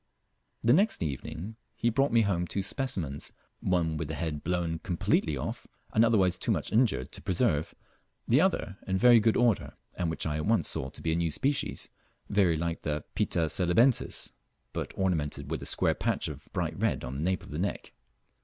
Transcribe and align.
The 0.63 0.73
next 0.73 1.03
evening 1.03 1.57
he 1.75 1.91
brought 1.91 2.11
me 2.11 2.21
home 2.21 2.47
two 2.47 2.63
specimens, 2.63 3.31
one 3.59 3.97
with 3.97 4.07
the 4.07 4.15
head 4.15 4.43
blown 4.43 4.79
completely 4.79 5.37
off, 5.37 5.67
and 5.93 6.03
otherwise 6.03 6.39
too 6.39 6.51
much 6.51 6.71
injured 6.73 7.11
to 7.11 7.21
preserve, 7.21 7.75
the 8.27 8.41
other 8.41 8.79
in 8.87 8.97
very 8.97 9.19
good 9.19 9.37
order, 9.37 9.75
and 9.93 10.09
which 10.09 10.25
I 10.25 10.37
at 10.37 10.47
once 10.47 10.67
saw 10.67 10.89
to 10.89 11.03
be 11.03 11.11
a 11.11 11.15
new 11.15 11.29
species, 11.29 11.87
very 12.29 12.57
like 12.57 12.81
the 12.81 13.03
Pitta 13.13 13.47
celebensis, 13.47 14.33
but 14.73 14.91
ornamented 14.97 15.51
with 15.51 15.61
a 15.61 15.67
square 15.67 15.93
patch 15.93 16.27
of 16.27 16.49
bright 16.51 16.79
red 16.81 17.03
on 17.03 17.17
the 17.17 17.23
nape 17.23 17.43
of 17.43 17.51
the 17.51 17.59
neck. 17.59 17.93